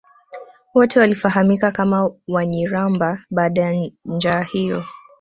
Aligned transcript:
wote 0.73 0.99
walifahamika 0.99 1.71
kama 1.71 2.11
Wanyiramba 2.27 3.23
baada 3.31 3.61
ya 3.61 3.89
njaa 4.05 4.41
hiyo 4.43 4.85